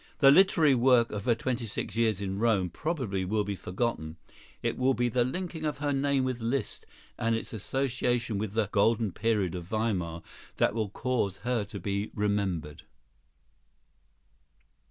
The 0.17 0.31
literary 0.31 0.73
work 0.73 1.11
of 1.11 1.25
her 1.25 1.35
twenty 1.35 1.67
six 1.67 1.95
years 1.95 2.21
in 2.21 2.39
Rome 2.39 2.71
probably 2.71 3.23
will 3.23 3.43
be 3.43 3.55
forgotten; 3.55 4.17
it 4.63 4.75
will 4.75 4.95
be 4.95 5.09
the 5.09 5.23
linking 5.23 5.63
of 5.63 5.77
her 5.77 5.91
name 5.93 6.23
with 6.23 6.41
Liszt, 6.41 6.87
and 7.19 7.35
its 7.35 7.53
association 7.53 8.39
with 8.39 8.53
the 8.53 8.67
"golden 8.71 9.11
period" 9.11 9.53
of 9.53 9.65
Weimar, 9.65 10.23
that 10.57 10.73
will 10.73 10.89
cause 10.89 11.37
her 11.45 11.63
to 11.65 11.79
be 11.79 12.09
remembered. 12.15 12.81